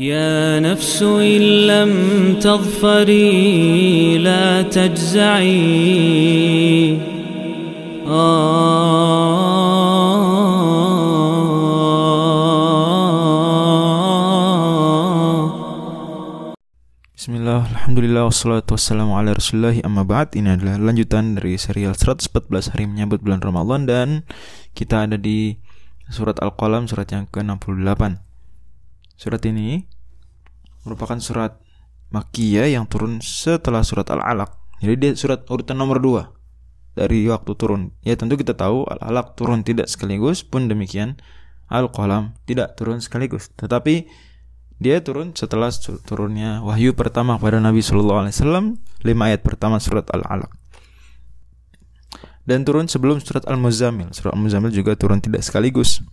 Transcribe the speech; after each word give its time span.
يا 0.00 0.60
نفس 0.60 1.02
إن 1.02 1.66
لم 1.66 1.92
تظفري 2.40 4.18
لا 4.18 4.62
تجزعي 4.62 5.60
Bismillah, 17.20 17.68
Alhamdulillah, 17.68 18.24
wassalatu 18.30 18.78
wassalamu 18.78 19.18
ala 19.18 19.36
rasulillahi 19.36 19.84
amma 19.84 20.06
ba'd 20.08 20.32
Ini 20.38 20.56
adalah 20.56 20.80
lanjutan 20.80 21.36
dari 21.36 21.58
serial 21.60 21.92
114 21.98 22.72
hari 22.72 22.86
menyambut 22.86 23.20
bulan 23.20 23.44
Ramadan 23.44 23.90
Dan 23.90 24.08
kita 24.72 25.04
ada 25.10 25.20
di 25.20 25.58
surat 26.08 26.38
Al-Qalam, 26.40 26.86
surat 26.88 27.10
yang 27.12 27.28
ke-68 27.28 28.30
Surat 29.15 29.41
ini 29.47 29.87
merupakan 30.83 31.17
surat 31.19 31.57
Makkiyah 32.13 32.69
yang 32.71 32.85
turun 32.85 33.19
setelah 33.19 33.81
surat 33.81 34.05
Al-Alaq 34.11 34.79
Jadi 34.83 34.95
dia 34.99 35.11
surat 35.17 35.43
urutan 35.49 35.79
nomor 35.79 35.99
2 35.99 36.31
dari 36.95 37.27
waktu 37.27 37.51
turun 37.59 37.91
Ya 38.05 38.15
tentu 38.15 38.39
kita 38.39 38.55
tahu 38.55 38.87
Al-Alaq 38.87 39.35
turun 39.35 39.65
tidak 39.65 39.91
sekaligus 39.91 40.45
Pun 40.45 40.71
demikian 40.71 41.19
Al-Qalam 41.67 42.37
tidak 42.47 42.77
turun 42.79 43.01
sekaligus 43.01 43.51
Tetapi 43.57 44.07
dia 44.75 44.99
turun 44.99 45.31
setelah 45.31 45.71
turunnya 46.03 46.59
wahyu 46.59 46.91
pertama 46.91 47.39
kepada 47.39 47.63
Nabi 47.63 47.79
Shallallahu 47.79 48.27
Alaihi 48.27 48.35
Wasallam 48.35 48.65
lima 49.07 49.31
ayat 49.31 49.41
pertama 49.41 49.79
surat 49.79 50.03
Al-Alaq 50.11 50.51
dan 52.45 52.61
turun 52.61 52.85
sebelum 52.85 53.17
surat 53.19 53.43
Al-Muzammil. 53.49 54.13
Surat 54.13 54.37
Al-Muzammil 54.37 54.69
juga 54.69 54.93
turun 54.93 55.17
tidak 55.17 55.41
sekaligus. 55.41 56.05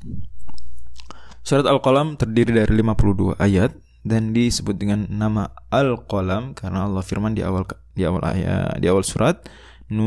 Surat 1.43 1.67
Al-Qalam 1.67 2.15
terdiri 2.15 2.55
dari 2.55 2.71
52 2.79 3.35
ayat 3.43 3.75
dan 4.07 4.31
disebut 4.31 4.79
dengan 4.79 5.11
nama 5.11 5.51
Al-Qalam 5.75 6.55
karena 6.55 6.87
Allah 6.87 7.03
firman 7.03 7.35
di 7.35 7.43
awal 7.43 7.67
di 7.99 8.07
awal 8.07 8.23
ayat 8.23 8.79
di 8.79 8.87
awal 8.87 9.03
surat 9.03 9.43
Nun 9.91 10.07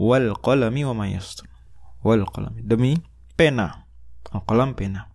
wal 0.00 0.32
qalami 0.40 0.88
wa 0.88 0.94
ma 0.96 1.04
Wal 2.00 2.24
qalami 2.24 2.64
demi 2.64 2.96
pena. 3.36 3.84
Al-Qalam 4.32 4.72
pena. 4.72 5.12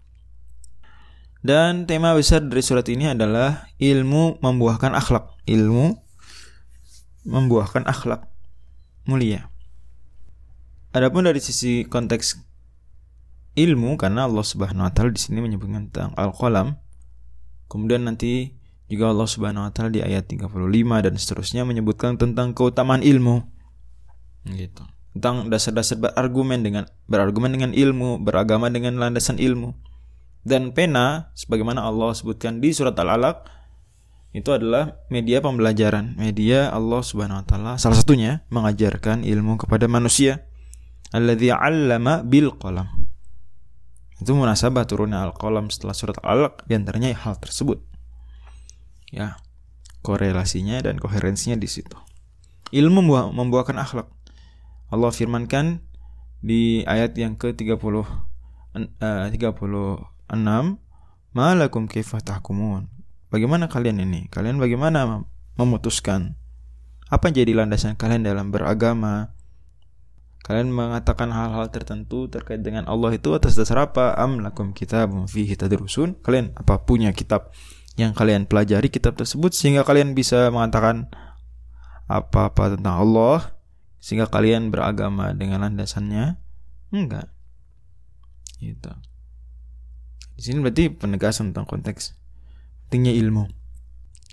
Dan 1.44 1.90
tema 1.90 2.14
besar 2.16 2.46
dari 2.46 2.62
surat 2.64 2.86
ini 2.88 3.12
adalah 3.12 3.68
ilmu 3.82 4.40
membuahkan 4.46 4.94
akhlak. 4.94 5.28
Ilmu 5.50 5.98
membuahkan 7.28 7.84
akhlak 7.90 8.30
mulia. 9.10 9.52
Adapun 10.94 11.26
dari 11.26 11.42
sisi 11.42 11.84
konteks 11.90 12.53
ilmu 13.54 13.96
karena 14.02 14.26
Allah 14.26 14.46
Subhanahu 14.46 14.86
wa 14.86 14.92
taala 14.94 15.14
di 15.14 15.22
sini 15.22 15.40
menyebutkan 15.42 15.90
tentang 15.90 16.12
al-qalam. 16.18 16.78
Kemudian 17.70 18.06
nanti 18.06 18.58
juga 18.90 19.14
Allah 19.14 19.30
Subhanahu 19.30 19.66
wa 19.66 19.72
taala 19.74 19.94
di 19.94 20.02
ayat 20.02 20.30
35 20.30 20.50
dan 21.06 21.14
seterusnya 21.18 21.62
menyebutkan 21.66 22.18
tentang 22.18 22.54
keutamaan 22.58 23.02
ilmu. 23.02 23.46
Gitu. 24.50 24.84
Tentang 25.14 25.48
dasar-dasar 25.50 26.02
berargumen 26.02 26.66
dengan 26.66 26.90
berargumen 27.06 27.54
dengan 27.54 27.72
ilmu, 27.72 28.22
beragama 28.26 28.74
dengan 28.74 28.98
landasan 28.98 29.38
ilmu 29.38 29.74
dan 30.44 30.76
pena 30.76 31.32
sebagaimana 31.34 31.88
Allah 31.88 32.12
sebutkan 32.12 32.60
di 32.60 32.76
surat 32.76 32.94
Al-Alaq 33.00 33.48
itu 34.34 34.50
adalah 34.50 34.98
media 35.14 35.40
pembelajaran, 35.40 36.18
media 36.18 36.74
Allah 36.74 37.06
Subhanahu 37.06 37.42
wa 37.42 37.46
taala 37.46 37.74
salah 37.78 37.98
satunya 37.98 38.42
mengajarkan 38.50 39.22
ilmu 39.24 39.62
kepada 39.62 39.86
manusia. 39.86 40.50
Alladzi 41.14 41.54
'allama 41.54 42.26
bil 42.26 42.50
qalam. 42.58 43.03
Itu 44.22 44.38
munasabah 44.38 44.86
turunnya 44.86 45.24
Al-Qalam 45.26 45.74
setelah 45.74 45.96
surat 45.98 46.18
Al-Alaq 46.22 46.68
di 46.70 46.74
antaranya 46.78 47.14
hal 47.14 47.40
tersebut. 47.42 47.82
Ya, 49.10 49.38
korelasinya 50.06 50.82
dan 50.82 51.00
koherensinya 51.00 51.58
di 51.58 51.70
situ. 51.70 51.96
Ilmu 52.74 53.06
membuahkan 53.34 53.78
akhlak. 53.78 54.10
Allah 54.90 55.12
firmankan 55.14 55.82
di 56.44 56.86
ayat 56.86 57.18
yang 57.18 57.38
ke-30 57.38 57.82
uh, 57.82 58.06
30 58.74 59.34
Enam, 60.34 60.82
malakum 61.34 61.86
kaifa 61.86 62.18
tahkumun? 62.22 62.90
Bagaimana 63.30 63.70
kalian 63.70 64.02
ini? 64.02 64.30
Kalian 64.30 64.58
bagaimana 64.58 65.26
memutuskan 65.58 66.38
apa 67.14 67.30
jadi 67.30 67.54
landasan 67.54 67.94
kalian 67.94 68.26
dalam 68.26 68.50
beragama? 68.50 69.38
Kalian 70.44 70.76
mengatakan 70.76 71.32
hal-hal 71.32 71.72
tertentu 71.72 72.28
terkait 72.28 72.60
dengan 72.60 72.84
Allah 72.92 73.16
itu 73.16 73.32
atas 73.32 73.56
dasar 73.56 73.88
apa? 73.88 74.12
Am 74.20 74.44
lakum 74.44 74.76
kitabun 74.76 75.24
fihi 75.24 75.56
tadrusun? 75.56 76.20
Kalian 76.20 76.52
apa 76.60 76.84
punya 76.84 77.16
kitab 77.16 77.56
yang 77.96 78.12
kalian 78.12 78.44
pelajari 78.44 78.92
kitab 78.92 79.16
tersebut 79.16 79.56
sehingga 79.56 79.88
kalian 79.88 80.12
bisa 80.12 80.52
mengatakan 80.52 81.08
apa-apa 82.12 82.76
tentang 82.76 83.00
Allah 83.00 83.56
sehingga 84.04 84.28
kalian 84.28 84.68
beragama 84.68 85.32
dengan 85.32 85.64
landasannya? 85.64 86.36
Enggak. 86.92 87.32
Gitu. 88.60 88.92
Di 90.36 90.42
sini 90.44 90.60
berarti 90.60 90.92
penegasan 90.92 91.56
tentang 91.56 91.72
konteks 91.72 92.20
pentingnya 92.92 93.16
ilmu. 93.16 93.48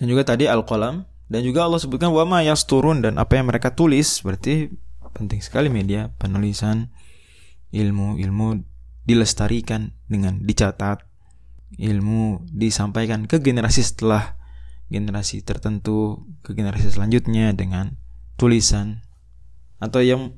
Dan 0.02 0.10
juga 0.10 0.26
tadi 0.26 0.50
al-qalam 0.50 1.06
dan 1.30 1.40
juga 1.46 1.70
Allah 1.70 1.78
sebutkan 1.78 2.10
wama 2.10 2.42
yasturun 2.42 2.98
dan 2.98 3.14
apa 3.14 3.38
yang 3.38 3.46
mereka 3.46 3.70
tulis 3.70 4.26
berarti 4.26 4.74
penting 5.12 5.42
sekali 5.42 5.68
media 5.68 6.12
penulisan 6.16 6.90
ilmu 7.70 8.18
ilmu 8.18 8.62
dilestarikan 9.06 9.94
dengan 10.10 10.42
dicatat 10.42 11.06
ilmu 11.78 12.46
disampaikan 12.50 13.30
ke 13.30 13.38
generasi 13.38 13.82
setelah 13.86 14.38
generasi 14.90 15.42
tertentu 15.46 16.26
ke 16.42 16.54
generasi 16.54 16.90
selanjutnya 16.90 17.54
dengan 17.54 17.94
tulisan 18.34 19.06
atau 19.78 20.02
yang 20.02 20.34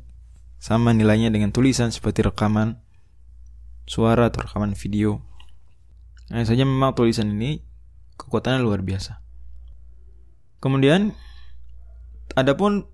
sama 0.62 0.92
nilainya 0.94 1.32
dengan 1.32 1.50
tulisan 1.50 1.90
seperti 1.90 2.22
rekaman 2.22 2.78
suara 3.88 4.30
atau 4.30 4.46
rekaman 4.46 4.78
video 4.78 5.24
Hanya 6.30 6.48
saja 6.48 6.64
memang 6.64 6.96
tulisan 6.96 7.28
ini 7.28 7.60
kekuatannya 8.16 8.64
luar 8.64 8.80
biasa. 8.80 9.20
Kemudian 10.62 11.12
adapun 12.38 12.88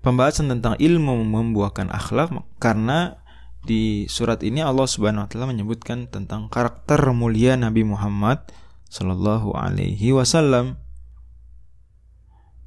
pembahasan 0.00 0.48
tentang 0.48 0.76
ilmu 0.80 1.24
membuahkan 1.24 1.92
akhlak 1.92 2.32
karena 2.56 3.20
di 3.60 4.08
surat 4.08 4.40
ini 4.40 4.64
Allah 4.64 4.88
Subhanahu 4.88 5.24
wa 5.24 5.28
taala 5.28 5.52
menyebutkan 5.52 6.08
tentang 6.08 6.48
karakter 6.48 7.00
mulia 7.12 7.60
Nabi 7.60 7.84
Muhammad 7.84 8.40
sallallahu 8.88 9.52
alaihi 9.52 10.16
wasallam. 10.16 10.80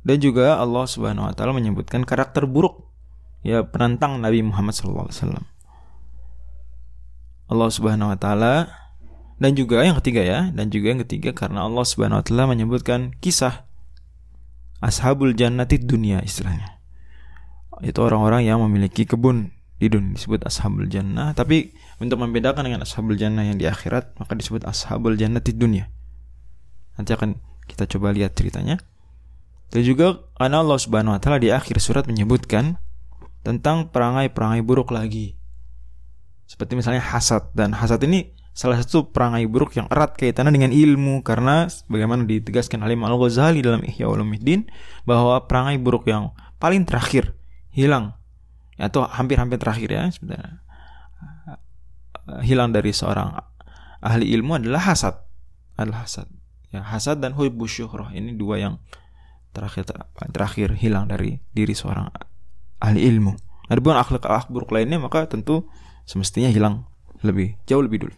Dan 0.03 0.19
juga 0.19 0.59
Allah 0.59 0.85
Subhanahu 0.85 1.31
wa 1.31 1.33
taala 1.33 1.55
menyebutkan 1.55 2.05
karakter 2.05 2.45
buruk 2.45 2.91
ya 3.41 3.65
penantang 3.65 4.21
Nabi 4.21 4.45
Muhammad 4.45 4.77
sallallahu 4.77 5.09
alaihi 5.09 5.19
wasallam. 5.19 5.45
Allah 7.49 7.69
Subhanahu 7.73 8.11
wa 8.13 8.17
taala 8.19 8.53
dan 9.41 9.57
juga 9.57 9.81
yang 9.83 9.97
ketiga 9.99 10.21
ya, 10.23 10.39
dan 10.53 10.69
juga 10.71 10.93
yang 10.93 11.01
ketiga 11.03 11.33
karena 11.33 11.65
Allah 11.65 11.83
Subhanahu 11.83 12.21
wa 12.21 12.25
taala 12.25 12.45
menyebutkan 12.53 13.17
kisah 13.17 13.65
ashabul 14.79 15.33
jannati 15.33 15.81
dunia 15.81 16.21
istilahnya. 16.21 16.72
Itu 17.83 17.99
orang-orang 18.07 18.47
yang 18.47 18.63
memiliki 18.63 19.03
kebun 19.03 19.51
di 19.75 19.91
dunia 19.91 20.15
disebut 20.15 20.47
ashabul 20.47 20.87
jannah, 20.87 21.35
tapi 21.35 21.75
untuk 21.99 22.15
membedakan 22.23 22.63
dengan 22.63 22.87
ashabul 22.87 23.19
jannah 23.19 23.43
yang 23.43 23.59
di 23.59 23.67
akhirat 23.67 24.15
maka 24.15 24.31
disebut 24.39 24.63
ashabul 24.63 25.19
jannati 25.19 25.51
dunia. 25.51 25.91
Nanti 26.95 27.11
akan 27.11 27.35
kita 27.67 27.83
coba 27.91 28.15
lihat 28.15 28.39
ceritanya. 28.39 28.79
Dan 29.67 29.81
juga 29.83 30.23
karena 30.39 30.63
Allah 30.63 30.79
Subhanahu 30.79 31.17
wa 31.17 31.19
taala 31.19 31.41
di 31.41 31.49
akhir 31.51 31.81
surat 31.83 32.05
menyebutkan 32.07 32.79
tentang 33.43 33.91
perangai-perangai 33.91 34.63
buruk 34.63 34.95
lagi. 34.95 35.35
Seperti 36.47 36.79
misalnya 36.79 37.03
hasad 37.03 37.51
dan 37.51 37.75
hasad 37.75 37.99
ini 38.07 38.31
salah 38.53 38.77
satu 38.77 39.09
perangai 39.09 39.49
buruk 39.49 39.73
yang 39.73 39.89
erat 39.89 40.13
kaitannya 40.13 40.53
dengan 40.53 40.69
ilmu 40.69 41.25
karena 41.25 41.65
bagaimana 41.89 42.21
ditegaskan 42.23 42.85
oleh 42.85 42.93
Imam 42.93 43.09
Al-Ghazali 43.09 43.65
dalam 43.65 43.81
Ihya 43.81 44.05
Ulumuddin 44.05 44.69
bahwa 45.09 45.41
perangai 45.49 45.81
buruk 45.81 46.05
yang 46.05 46.31
paling 46.61 46.85
terakhir 46.85 47.33
hilang. 47.73 48.15
Atau 48.77 49.05
hampir-hampir 49.05 49.57
terakhir 49.57 49.89
ya 49.89 50.03
sebenarnya. 50.13 50.61
Hilang 52.45 52.71
dari 52.71 52.95
seorang 52.95 53.35
ahli 53.99 54.31
ilmu 54.31 54.61
adalah 54.61 54.93
hasad. 54.93 55.17
Adalah 55.75 56.07
hasad. 56.07 56.29
Ya 56.71 56.81
hasad 56.85 57.19
dan 57.19 57.35
hubbu 57.35 57.67
syuhrah. 57.67 58.13
Ini 58.13 58.37
dua 58.37 58.61
yang 58.61 58.79
terakhir 59.53 59.85
terakhir 60.33 60.73
hilang 60.77 61.05
dari 61.05 61.37
diri 61.53 61.75
seorang 61.77 62.09
ahli 62.81 63.05
ilmu. 63.05 63.33
Adapun 63.69 63.95
akhlak 63.95 64.25
akhlak 64.25 64.49
buruk 64.49 64.71
lainnya 64.73 64.99
maka 64.99 65.29
tentu 65.29 65.69
semestinya 66.03 66.49
hilang 66.49 66.83
lebih 67.23 67.55
jauh 67.69 67.79
lebih 67.79 68.09
dulu. 68.09 68.15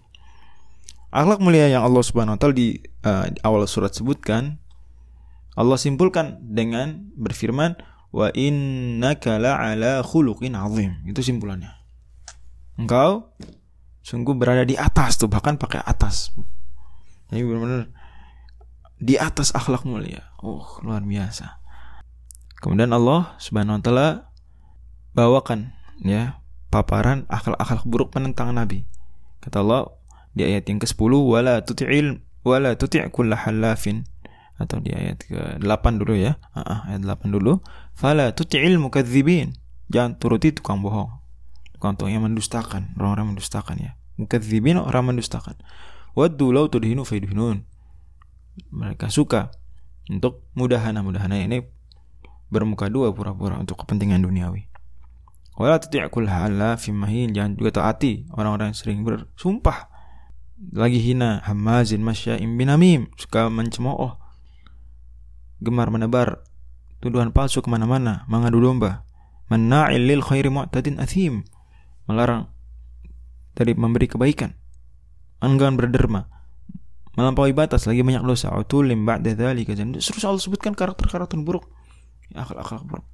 Akhlak 1.13 1.39
mulia 1.39 1.71
yang 1.71 1.85
Allah 1.85 2.03
Subhanahu 2.03 2.35
wa 2.35 2.39
taala 2.39 2.55
di, 2.57 2.75
uh, 3.07 3.29
awal 3.45 3.63
surat 3.69 3.93
sebutkan 3.93 4.59
Allah 5.55 5.79
simpulkan 5.79 6.35
dengan 6.43 7.07
berfirman 7.15 7.79
wa 8.15 8.31
innaka 8.31 9.35
la'ala 9.35 9.99
khuluqin 9.99 10.55
azim. 10.55 11.03
Itu 11.03 11.19
simpulannya. 11.19 11.75
Engkau 12.79 13.35
sungguh 14.05 14.37
berada 14.37 14.61
di 14.61 14.77
atas 14.77 15.17
tuh 15.17 15.25
bahkan 15.25 15.57
pakai 15.57 15.81
atas 15.81 16.29
jadi 17.33 17.41
benar-benar 17.41 17.89
di 19.01 19.17
atas 19.17 19.49
akhlak 19.57 19.81
mulia 19.81 20.29
oh 20.45 20.77
luar 20.85 21.01
biasa 21.01 21.57
kemudian 22.61 22.93
Allah 22.93 23.33
subhanahu 23.41 23.81
wa 23.81 23.83
taala 23.83 24.09
bawakan 25.17 25.73
ya 26.05 26.37
paparan 26.69 27.25
akhlak-akhlak 27.33 27.81
buruk 27.89 28.13
penentang 28.13 28.53
Nabi 28.53 28.85
kata 29.41 29.65
Allah 29.65 29.89
di 30.37 30.45
ayat 30.45 30.69
yang 30.69 30.77
ke-10 30.77 31.11
wala 31.25 31.65
tuti'il 31.65 32.21
wala 32.45 32.77
tuti' 32.77 33.01
halafin 33.09 34.05
atau 34.55 34.79
di 34.79 34.95
ayat 34.95 35.19
ke-8 35.27 35.85
dulu 35.99 36.15
ya. 36.15 36.39
Uh, 36.55 36.87
ayat 36.87 37.03
8 37.03 37.27
dulu. 37.31 37.59
Fala 37.91 38.31
tuti'il 38.31 38.79
mukadzibin. 38.79 39.55
Jangan 39.91 40.17
turuti 40.17 40.55
tukang 40.55 40.79
bohong. 40.79 41.11
Tukang 41.75 41.99
tukang 41.99 42.15
yang 42.15 42.25
mendustakan, 42.25 42.95
orang-orang 42.95 43.35
mendustakan 43.35 43.75
ya. 43.77 43.91
Mukadzibin 44.15 44.79
orang 44.79 45.11
mendustakan. 45.11 45.59
Waddu 46.15 46.55
law 46.55 46.71
tudhinu 46.71 47.03
faydhinun. 47.03 47.67
Mereka 48.71 49.11
suka 49.11 49.51
untuk 50.07 50.47
mudahana 50.55 51.03
mudahana 51.03 51.35
ini 51.35 51.59
bermuka 52.47 52.87
dua 52.87 53.11
pura-pura 53.11 53.59
untuk 53.59 53.83
kepentingan 53.83 54.23
duniawi. 54.23 54.71
Wala 55.59 55.79
tuti'kul 55.83 56.31
halafin 56.31 56.95
mahin. 56.95 57.35
Jangan 57.35 57.59
juga 57.59 57.83
taati 57.83 58.31
orang-orang 58.31 58.71
yang 58.71 58.79
sering 58.79 59.03
bersumpah 59.03 59.91
lagi 60.71 61.03
hina 61.03 61.43
hamazin 61.43 61.99
masya'im 61.99 62.55
binamim 62.55 63.11
suka 63.19 63.51
mencemooh 63.51 64.15
gemar 65.65 65.89
menebar 65.89 66.45
tuduhan 67.01 67.33
palsu 67.33 67.65
ke 67.65 67.69
mana-mana 67.73 68.23
mengadu 68.29 68.61
domba 68.61 69.05
manna'il 69.49 70.05
lil 70.05 70.21
khairi 70.21 70.49
mu'tadin 70.49 70.97
athim. 71.01 71.45
Melarang 72.05 72.49
dari 73.57 73.73
memberi 73.73 74.05
kebaikan. 74.09 74.53
Enggan 75.41 75.77
berderma. 75.77 76.29
Melampaui 77.15 77.55
batas 77.55 77.87
lagi 77.87 78.03
banyak 78.03 78.21
dosa. 78.21 78.51
Utulim 78.53 79.07
ba'da 79.07 79.33
dzalika 79.33 79.73
dan 79.73 79.95
terus 79.95 80.25
Allah 80.25 80.41
sebutkan 80.41 80.75
karakter-karakter 80.75 81.39
buruk. 81.41 81.65
Akhlak-akhlak 82.35 82.83
buruk. 82.85 83.05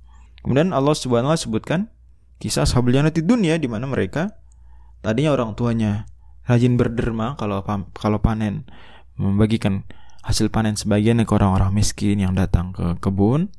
Kemudian 0.41 0.73
Allah 0.73 0.97
Subhanahu 0.97 1.31
wa 1.31 1.37
sebutkan 1.37 1.93
kisah 2.41 2.65
sahabat 2.65 3.13
di 3.13 3.21
dunia 3.21 3.61
di 3.61 3.69
mana 3.69 3.85
mereka 3.85 4.33
tadinya 5.05 5.37
orang 5.37 5.53
tuanya 5.53 6.09
rajin 6.49 6.73
berderma 6.73 7.37
kalau 7.37 7.61
kalau 7.93 8.17
panen 8.17 8.65
membagikan 9.13 9.85
hasil 10.21 10.53
panen 10.53 10.77
sebagian 10.77 11.21
ke 11.25 11.31
orang-orang 11.33 11.73
miskin 11.73 12.21
yang 12.21 12.37
datang 12.37 12.73
ke 12.73 12.97
kebun 13.01 13.49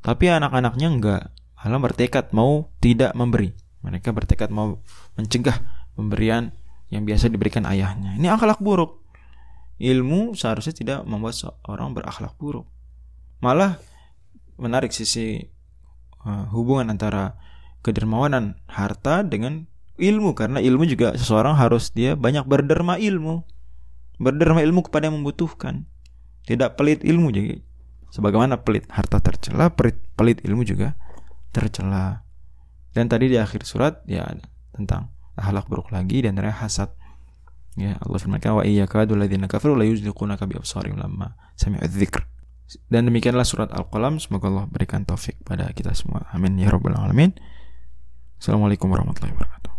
tapi 0.00 0.32
anak-anaknya 0.32 0.88
enggak 0.88 1.22
malah 1.60 1.80
bertekad 1.80 2.32
mau 2.32 2.72
tidak 2.80 3.12
memberi. 3.12 3.52
Mereka 3.84 4.16
bertekad 4.16 4.48
mau 4.48 4.80
mencegah 5.16 5.60
pemberian 5.92 6.56
yang 6.88 7.04
biasa 7.04 7.28
diberikan 7.28 7.68
ayahnya. 7.68 8.16
Ini 8.16 8.32
akhlak 8.32 8.64
buruk. 8.64 9.00
Ilmu 9.80 10.36
seharusnya 10.36 10.72
tidak 10.76 10.98
membuat 11.04 11.36
seorang 11.36 11.92
berakhlak 11.92 12.36
buruk. 12.36 12.68
Malah 13.44 13.80
menarik 14.60 14.92
sisi 14.92 15.40
uh, 16.24 16.48
hubungan 16.52 16.92
antara 16.92 17.36
kedermawanan 17.80 18.60
harta 18.68 19.24
dengan 19.24 19.64
ilmu 19.96 20.36
karena 20.36 20.60
ilmu 20.60 20.84
juga 20.84 21.16
seseorang 21.16 21.56
harus 21.56 21.92
dia 21.92 22.16
banyak 22.16 22.44
berderma 22.44 23.00
ilmu. 23.00 23.44
Berderma 24.20 24.60
ilmu 24.60 24.84
kepada 24.84 25.08
yang 25.08 25.20
membutuhkan 25.20 25.88
tidak 26.44 26.76
pelit 26.76 27.04
ilmu 27.04 27.32
jadi 27.32 27.60
sebagaimana 28.10 28.60
pelit 28.66 28.86
harta 28.90 29.22
tercela 29.22 29.70
pelit, 29.72 29.96
pelit 30.14 30.38
ilmu 30.44 30.66
juga 30.66 30.98
tercela. 31.54 32.26
Dan 32.90 33.06
tadi 33.06 33.30
di 33.30 33.38
akhir 33.38 33.62
surat 33.62 34.02
ya 34.10 34.26
tentang 34.74 35.14
akhlak 35.38 35.70
buruk 35.70 35.94
lagi 35.94 36.26
dan 36.26 36.34
ternyata 36.34 36.66
hasad. 36.66 36.90
Ya 37.78 37.94
Allah 38.02 38.18
firmankan 38.18 38.60
wa 38.60 38.66
iyyaka 38.66 39.06
ladzina 39.06 39.46
kafaru 39.46 39.78
la 39.78 39.86
yuzliqunaka 39.86 40.42
bi 40.50 40.58
absarihim 40.58 40.98
lamma 40.98 41.38
sami'u 41.54 41.86
dzikr. 41.86 42.26
Dan 42.90 43.06
demikianlah 43.10 43.46
surat 43.46 43.70
Al-Qalam 43.70 44.18
semoga 44.18 44.50
Allah 44.50 44.66
berikan 44.66 45.06
taufik 45.06 45.38
pada 45.46 45.70
kita 45.70 45.94
semua. 45.94 46.26
Amin 46.34 46.58
ya 46.58 46.70
rabbal 46.70 46.98
alamin. 46.98 47.34
Assalamualaikum 48.38 48.90
warahmatullahi 48.90 49.34
wabarakatuh 49.34 49.69